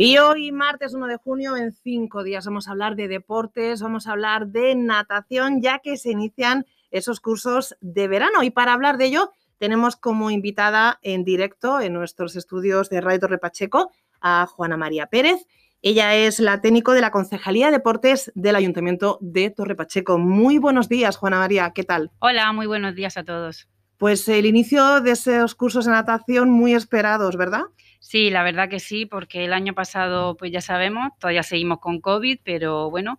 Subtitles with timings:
[0.00, 4.06] Y hoy, martes 1 de junio, en cinco días vamos a hablar de deportes, vamos
[4.06, 8.44] a hablar de natación, ya que se inician esos cursos de verano.
[8.44, 13.18] Y para hablar de ello, tenemos como invitada en directo en nuestros estudios de Radio
[13.18, 15.44] Torre Pacheco a Juana María Pérez.
[15.82, 20.16] Ella es la técnico de la Concejalía de Deportes del Ayuntamiento de Torre Pacheco.
[20.16, 22.12] Muy buenos días, Juana María, ¿qué tal?
[22.20, 23.66] Hola, muy buenos días a todos.
[23.98, 27.62] Pues el inicio de esos cursos de natación muy esperados, ¿verdad?
[27.98, 32.00] Sí, la verdad que sí, porque el año pasado, pues ya sabemos, todavía seguimos con
[32.00, 33.18] COVID, pero bueno,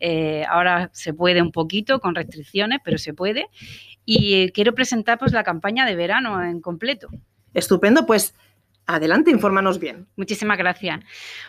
[0.00, 3.48] eh, ahora se puede un poquito con restricciones, pero se puede.
[4.04, 7.08] Y quiero presentar pues la campaña de verano en completo.
[7.54, 8.34] Estupendo, pues
[8.90, 10.08] Adelante, infórmanos bien.
[10.16, 11.00] Muchísimas gracias.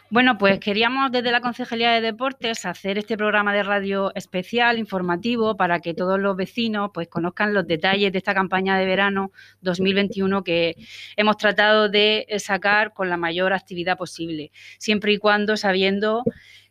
[0.10, 5.56] Bueno, pues queríamos desde la Concejalía de Deportes hacer este programa de radio especial, informativo,
[5.56, 9.32] para que todos los vecinos pues conozcan los detalles de esta campaña de verano
[9.62, 10.76] 2021 que
[11.16, 16.24] hemos tratado de sacar con la mayor actividad posible, siempre y cuando sabiendo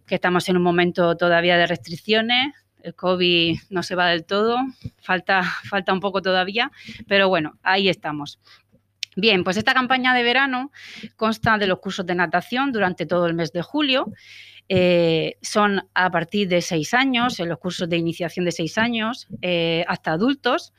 [0.05, 4.58] que estamos en un momento todavía de restricciones, el COVID no se va del todo,
[5.00, 6.70] falta, falta un poco todavía,
[7.06, 8.38] pero bueno, ahí estamos.
[9.20, 10.70] Bien, pues esta campaña de verano
[11.16, 14.12] consta de los cursos de natación durante todo el mes de julio.
[14.69, 19.27] Eh, son a partir de seis años, en los cursos de iniciación de seis años,
[19.42, 20.72] eh, hasta adultos,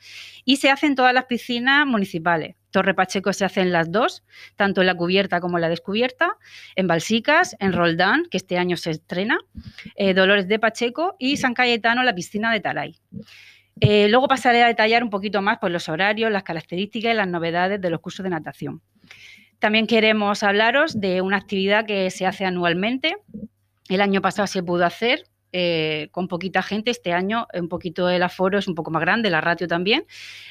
[0.46, 2.56] y se hacen todas las piscinas municipales.
[2.70, 4.24] Torre Pacheco se hacen las dos,
[4.56, 6.38] tanto en la cubierta como en la descubierta,
[6.76, 9.36] en Balsicas, en Roldán, que este año se estrena,
[9.96, 12.96] eh, Dolores de Pacheco y San Cayetano, la piscina de Taray.
[13.80, 17.28] Eh, luego pasaré a detallar un poquito más pues, los horarios, las características y las
[17.28, 18.82] novedades de los cursos de natación.
[19.58, 23.16] También queremos hablaros de una actividad que se hace anualmente.
[23.88, 26.90] El año pasado se pudo hacer, eh, con poquita gente.
[26.90, 30.04] Este año un poquito el aforo es un poco más grande, la ratio también.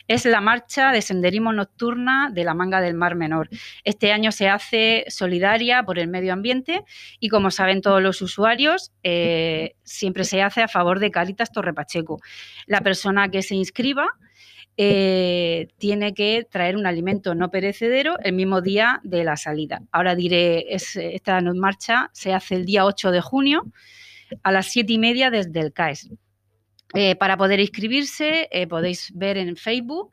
[0.08, 3.50] Es la marcha de senderismo nocturna de la Manga del Mar Menor.
[3.84, 6.84] Este año se hace solidaria por el medio ambiente
[7.20, 12.20] y como saben todos los usuarios, eh, siempre se hace a favor de Caritas Torrepacheco.
[12.66, 14.10] La persona que se inscriba
[14.82, 19.82] eh, tiene que traer un alimento no perecedero el mismo día de la salida.
[19.92, 23.66] Ahora diré, esta marcha se hace el día 8 de junio
[24.44, 26.10] a las siete y media desde el CAES.
[26.96, 30.10] Eh, para poder inscribirse eh, podéis ver en Facebook,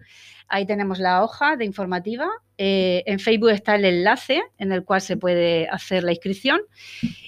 [0.46, 2.28] ahí tenemos la hoja de informativa.
[2.58, 6.60] Eh, en Facebook está el enlace en el cual se puede hacer la inscripción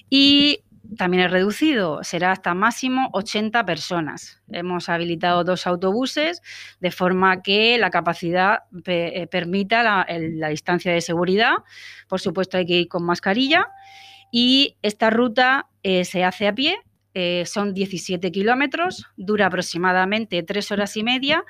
[0.09, 0.63] y
[0.97, 4.41] también es reducido, será hasta máximo 80 personas.
[4.51, 6.41] Hemos habilitado dos autobuses
[6.79, 8.59] de forma que la capacidad
[9.29, 11.57] permita la, la distancia de seguridad.
[12.07, 13.67] Por supuesto hay que ir con mascarilla
[14.31, 16.77] y esta ruta eh, se hace a pie,
[17.13, 21.43] eh, son 17 kilómetros, dura aproximadamente tres horas y media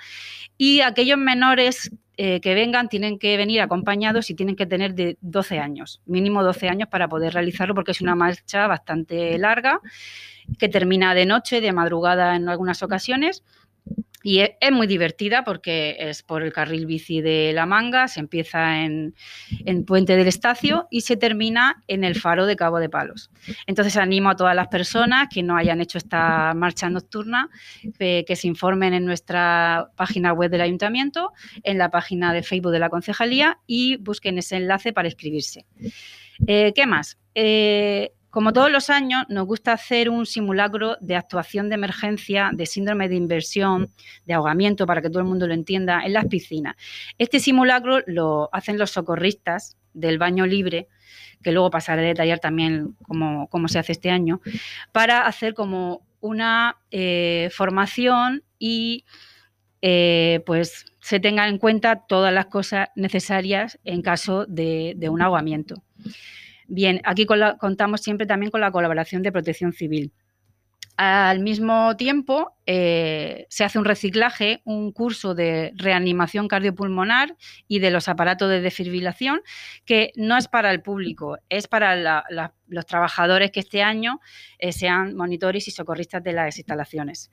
[0.57, 5.17] y aquellos menores eh, que vengan tienen que venir acompañados y tienen que tener de
[5.22, 9.81] 12 años, mínimo 12 años para poder realizarlo porque es una marcha bastante larga
[10.57, 13.44] que termina de noche, de madrugada en algunas ocasiones
[14.24, 18.84] y es, muy divertida porque es por el carril bici de La Manga, se empieza
[18.84, 19.13] en,
[19.85, 23.31] Puente del Estacio y se termina en el faro de Cabo de Palos.
[23.66, 27.50] Entonces animo a todas las personas que no hayan hecho esta marcha nocturna
[27.97, 31.31] que se informen en nuestra página web del ayuntamiento,
[31.63, 35.66] en la página de Facebook de la concejalía y busquen ese enlace para inscribirse.
[36.47, 37.18] Eh, ¿Qué más?
[37.35, 42.66] Eh, como todos los años, nos gusta hacer un simulacro de actuación de emergencia, de
[42.66, 43.91] síndrome de inversión,
[44.25, 46.75] de ahogamiento, para que todo el mundo lo entienda, en las piscinas.
[47.17, 50.88] Este simulacro lo hacen los socorristas del baño libre,
[51.41, 54.41] que luego pasaré a detallar también cómo, se hace este año,
[54.91, 59.05] para hacer como una eh, formación y
[59.81, 65.81] eh, pues se tengan en cuenta todas las cosas necesarias en caso de un ahogamiento.
[66.71, 70.13] Bien, aquí contamos siempre también con la colaboración de Protección Civil.
[71.01, 77.37] Al mismo tiempo, eh, se hace un reciclaje, un curso de reanimación cardiopulmonar
[77.69, 79.40] y de los aparatos de desfibrilación,
[79.85, 82.25] que no es para el público, es para
[82.67, 84.19] los trabajadores que este año
[84.57, 87.31] eh, sean monitores y socorristas de las instalaciones.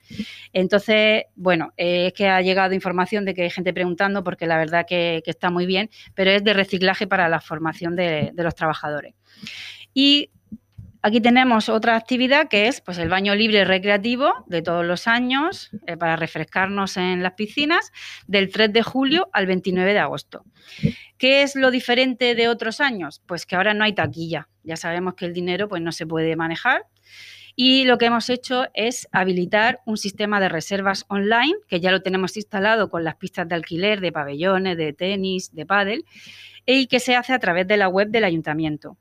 [0.53, 4.87] Entonces, bueno, es que ha llegado información de que hay gente preguntando, porque la verdad
[4.89, 9.17] que, está muy bien, pero es de reciclaje para la formación de, de los trabajadores.
[9.93, 10.31] Y
[11.07, 15.71] Aquí tenemos otra actividad que es pues, el baño libre recreativo de todos los años
[15.87, 17.93] eh, para refrescarnos en las piscinas
[18.27, 20.43] del 3 de julio al 29 de agosto.
[21.17, 23.23] ¿Qué es lo diferente de otros años?
[23.25, 24.49] Pues que ahora no hay taquilla.
[24.65, 26.87] Ya sabemos que el dinero pues, no se puede manejar.
[27.55, 32.03] Y lo que hemos hecho es habilitar un sistema de reservas online, que ya lo
[32.03, 36.05] tenemos instalado con las pistas de alquiler, de pabellones, de tenis, de pádel,
[36.67, 38.99] y que se hace a través de la web del ayuntamiento.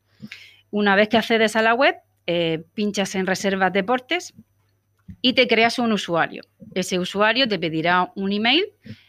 [0.75, 1.95] Una vez que accedes a la web,
[2.27, 4.33] eh, pinchas en Reservas Deportes
[5.22, 6.44] y te creas un usuario.
[6.74, 8.66] Ese usuario te pedirá un email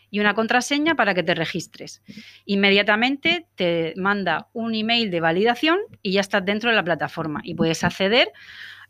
[0.08, 2.04] y una contraseña para que te registres.
[2.44, 7.56] Inmediatamente te manda un email de validación y ya estás dentro de la plataforma y
[7.56, 8.28] puedes acceder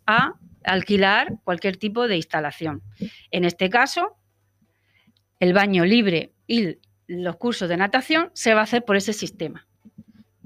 [0.07, 2.83] a alquilar cualquier tipo de instalación.
[3.31, 4.19] En este caso,
[5.41, 6.77] el baño libre y
[7.07, 9.66] los cursos de natación se va a hacer por ese sistema.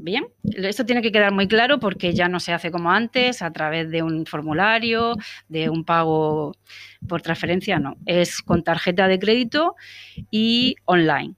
[0.02, 3.52] Bien, esto tiene que quedar muy claro porque ya no se hace como antes, a
[3.52, 5.14] través de un formulario,
[5.48, 6.56] de un pago
[7.06, 9.76] por transferencia, no, es con tarjeta de crédito
[10.30, 11.34] y online.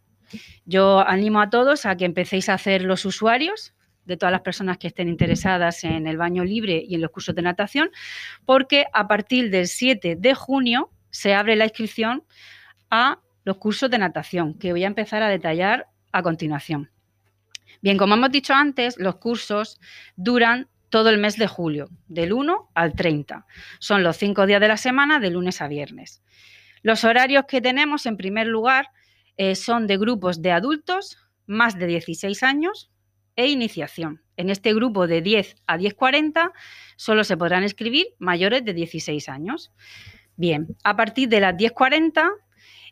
[0.65, 3.75] Yo animo a todos a que empecéis a hacer los usuarios
[4.05, 7.35] de todas las personas que estén interesadas en el baño libre y en los cursos
[7.35, 7.91] de natación,
[8.45, 12.23] porque a partir del 7 de junio se abre la inscripción
[12.91, 16.93] a los cursos de natación, que voy a empezar a detallar a continuación.
[17.83, 19.81] Bien, como hemos dicho antes, los cursos
[20.17, 23.47] duran todo el mes de julio, del 1 al 30.
[23.81, 26.23] Son los cinco días de la semana, de lunes a viernes.
[26.83, 28.91] Los horarios que tenemos, en primer lugar,
[29.37, 32.91] eh, son de grupos de adultos más de 16 años
[33.37, 34.23] e iniciación.
[34.37, 36.53] En este grupo de 10 a 10.40
[36.97, 39.73] solo se podrán escribir mayores de 16 años.
[40.37, 42.31] Bien, a partir de las 10.40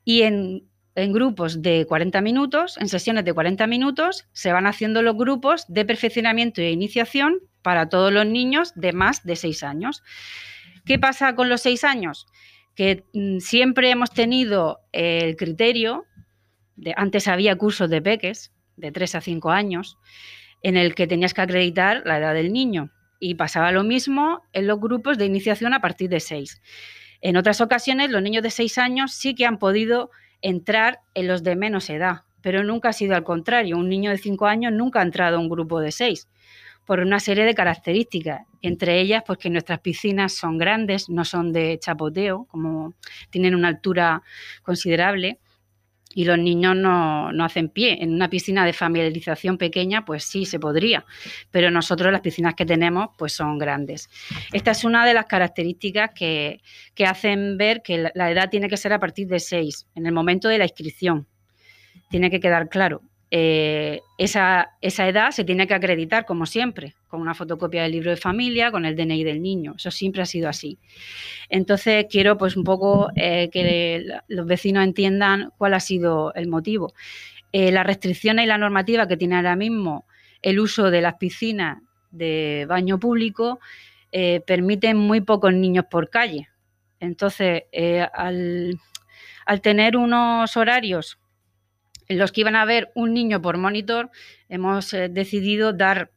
[0.04, 5.02] y en en grupos de 40 minutos, en sesiones de 40 minutos, se van haciendo
[5.02, 10.02] los grupos de perfeccionamiento e iniciación para todos los niños de más de 6 años.
[10.84, 12.26] ¿Qué pasa con los 6 años?
[12.74, 16.06] Que mm, siempre hemos tenido el criterio,
[16.76, 19.98] de, antes había cursos de peques, de 3 a 5 años,
[20.62, 22.90] en el que tenías que acreditar la edad del niño.
[23.20, 26.60] Y pasaba lo mismo en los grupos de iniciación a partir de 6.
[27.20, 30.10] En otras ocasiones, los niños de 6 años sí que han podido
[30.42, 33.76] entrar en los de menos edad, pero nunca ha sido al contrario.
[33.76, 36.28] Un niño de 5 años nunca ha entrado a un grupo de 6
[36.84, 41.52] por una serie de características, entre ellas pues que nuestras piscinas son grandes, no son
[41.52, 42.94] de chapoteo, como
[43.30, 44.22] tienen una altura
[44.62, 45.38] considerable
[46.14, 48.02] y los niños no, hacen pie.
[48.02, 51.04] En una piscina de familiarización pequeña, pues sí, se podría,
[51.50, 54.08] pero nosotros las piscinas que tenemos, pues son grandes.
[54.52, 56.60] Esta es una de las características que,
[56.94, 60.12] que hacen ver que la edad tiene que ser a partir de 6, en el
[60.12, 61.26] momento de la inscripción.
[62.10, 63.02] Tiene que quedar claro.
[63.32, 68.10] Eh, esa, esa, edad se tiene que acreditar, como siempre, con una fotocopia del libro
[68.10, 69.74] de familia, con el DNI del niño.
[69.76, 70.78] Eso siempre ha sido así.
[71.48, 76.92] Entonces, quiero pues un poco eh, que los vecinos entiendan cuál ha sido el motivo.
[77.52, 80.06] Eh, las restricciones y la normativa que tiene ahora mismo
[80.42, 81.78] el uso de las piscinas
[82.10, 83.60] de baño público
[84.44, 86.48] permiten muy pocos niños por calle.
[86.98, 87.64] Entonces,
[88.12, 88.80] al,
[89.46, 91.19] al tener unos horarios
[92.10, 94.10] en los que iban a ver un niño por monitor,
[94.48, 96.10] hemos eh, decidido dar,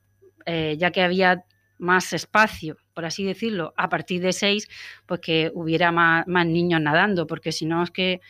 [0.47, 1.45] eh, ya que había
[1.77, 4.67] más espacio, por así decirlo, a partir de seis,
[5.05, 8.21] pues que hubiera más, niños nadando, porque si no es que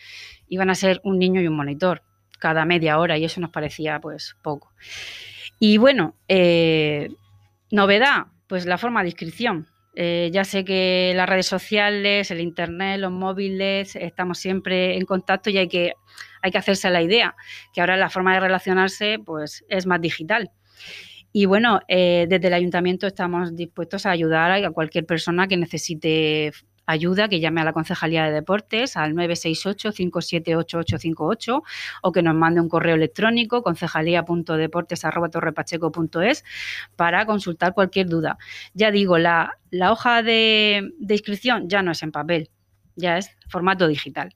[0.46, 2.02] iban a ser un niño y un monitor
[2.38, 4.74] cada media hora y eso nos parecía pues poco.
[5.58, 7.08] Y bueno, eh,
[7.70, 9.68] novedad, pues la forma de inscripción.
[9.96, 15.58] Ya sé que las redes sociales, el internet, los móviles, estamos siempre en contacto y
[15.58, 15.92] hay que
[16.44, 17.34] hay que hacerse la idea,
[17.72, 20.50] que ahora la forma de relacionarse pues, es más digital.
[21.32, 26.52] Y bueno, eh, desde el ayuntamiento estamos dispuestos a ayudar a cualquier persona que necesite
[26.86, 31.62] ayuda, que llame a la Concejalía de Deportes al 968-578858
[32.02, 36.44] o que nos mande un correo electrónico concejalía.deportes.torrepacheco.es
[36.96, 38.38] para consultar cualquier duda.
[38.74, 39.56] Ya digo, la,
[39.90, 42.50] hoja de, de inscripción ya no es en papel,
[42.96, 44.34] ya es formato digital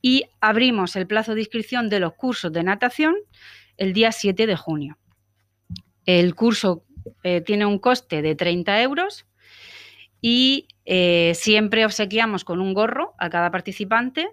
[0.00, 3.16] y abrimos el plazo de inscripción de los cursos de natación
[3.76, 4.98] el día 7 de junio.
[6.04, 6.84] El curso
[7.22, 9.26] eh, tiene un coste de 30 euros
[10.20, 14.30] y eh, siempre obsequiamos con un gorro a cada participante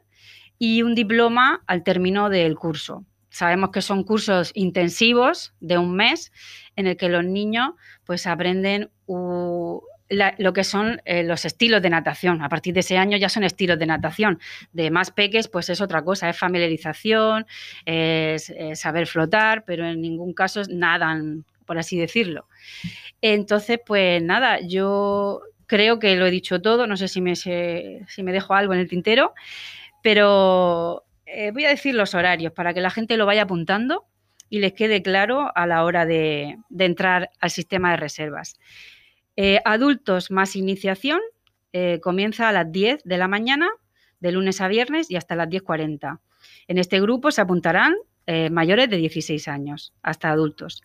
[0.57, 3.03] y un diploma al término del curso.
[3.29, 6.31] Sabemos que son cursos intensivos de un mes
[6.77, 7.71] en el que los niños
[8.05, 12.41] pues aprenden lo que son eh, los estilos de natación.
[12.41, 14.39] A partir de ese año ya son estilos de natación.
[14.71, 17.45] De más peques, pues es otra cosa, es familiarización,
[17.83, 22.47] es, saber flotar, pero en ningún caso nadan, por así decirlo.
[23.21, 28.23] Entonces, pues nada, yo creo que lo he dicho todo, no sé si me, si
[28.23, 29.33] me dejo algo en el tintero,
[30.01, 34.05] pero eh, voy a decir los horarios para que la gente lo vaya apuntando
[34.49, 38.59] y les quede claro a la hora de entrar al sistema de reservas.
[39.35, 41.19] Eh, adultos más iniciación
[41.73, 43.69] eh, comienza a las 10 de la mañana,
[44.19, 46.19] de lunes a viernes y hasta las 10.40.
[46.67, 47.95] En este grupo se apuntarán
[48.49, 50.81] mayores de 16 años, hasta adultos.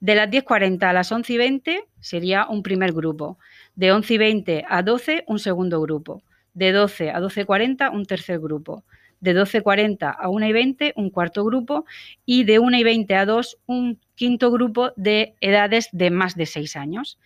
[0.00, 3.38] De las 10.40 a las 11.20 sería un primer grupo.
[3.74, 6.22] De 11.20 a 12, un segundo grupo.
[6.52, 8.84] De 12 a 12.40, un tercer grupo.
[9.20, 11.84] De 12.40 a 1.20, un cuarto grupo.
[12.24, 17.18] Y de 1.20 a 2, un quinto grupo de edades de más de 6 años.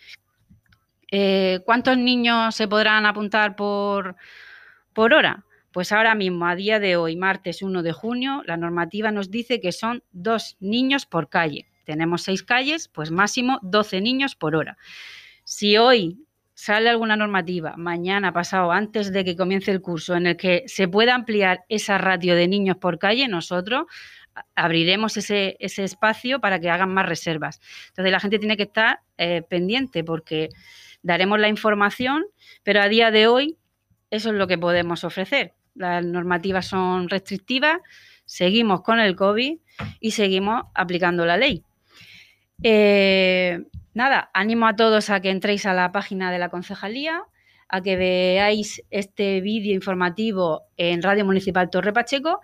[1.11, 4.17] Eh, ¿Cuántos niños se podrán apuntar por,
[4.93, 5.45] por hora?
[5.73, 9.61] Pues ahora mismo, a día de hoy, martes 1 de junio, la normativa nos dice
[9.61, 11.67] que son dos niños por calle.
[11.85, 14.77] Tenemos seis calles, pues máximo 12 niños por hora.
[15.45, 16.19] Si hoy
[16.59, 20.89] sale alguna normativa, mañana, pasado, antes de que comience el curso, en el que se
[20.89, 23.87] pueda ampliar esa ratio de niños por calle, nosotros
[24.57, 27.61] abriremos ese, espacio para que hagan más reservas.
[27.91, 30.49] Entonces la gente tiene que estar eh, pendiente porque
[31.01, 32.25] daremos la información,
[32.65, 33.57] pero a día de hoy
[34.11, 35.53] eso es lo que podemos ofrecer.
[35.77, 37.79] Las normativas son restrictivas,
[38.25, 39.59] seguimos con el COVID
[40.01, 41.63] y seguimos aplicando la ley.
[42.65, 43.63] Eh,
[43.99, 47.25] nada, animo a todos a que entréis a la página de la concejalía,
[47.69, 52.41] a que veáis este vídeo informativo en Radio Municipal Torre Pacheco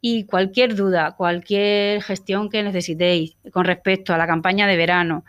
[0.00, 5.24] y cualquier duda, cualquier gestión que necesitéis con respecto a la campaña de verano,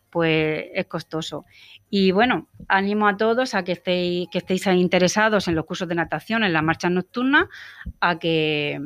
[0.09, 1.45] pues es costoso.
[1.91, 5.97] Y bueno, animo a todos a que estéis, que estéis interesados en los cursos de
[5.97, 7.47] natación, en las marchas nocturnas,
[8.01, 8.81] a que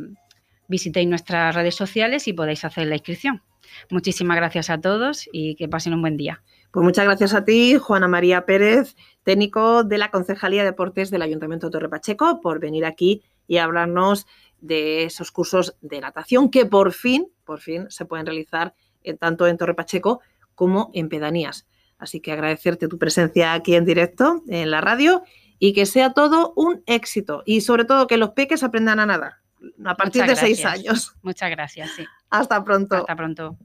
[0.71, 3.43] visitéis nuestras redes sociales y podáis hacer la inscripción.
[3.91, 6.43] Muchísimas gracias a todos y que pasen un buen día.
[6.71, 11.23] Pues muchas gracias a ti, Juana María Pérez, técnico de la Concejalía de Deportes del
[11.23, 14.27] Ayuntamiento de Torre Pacheco, por venir aquí y hablarnos
[14.61, 18.75] de esos cursos de natación que por fin, por fin se pueden realizar
[19.19, 20.21] tanto en Torre Pacheco
[20.55, 21.67] como en pedanías.
[21.99, 25.23] Así que agradecerte tu presencia aquí en directo en la radio
[25.59, 29.40] y que sea todo un éxito y sobre todo que los peques aprendan a nadar
[29.85, 31.15] a partir de seis años.
[31.23, 32.07] Muchas gracias, sí.
[32.31, 32.97] Hasta pronto.
[32.97, 33.59] Hasta pronto.